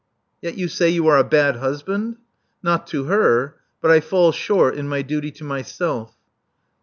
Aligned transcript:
Yet 0.41 0.57
you 0.57 0.67
say 0.67 0.89
you 0.89 1.05
are 1.07 1.19
a 1.19 1.23
bad 1.23 1.57
husband!" 1.57 2.15
Not 2.63 2.87
to 2.87 3.03
her. 3.03 3.57
But 3.83 3.91
I 3.91 3.99
fall 3.99 4.31
short 4.31 4.73
in 4.73 4.89
my 4.89 5.03
duty 5.03 5.29
to 5.29 5.43
myself. 5.43 6.15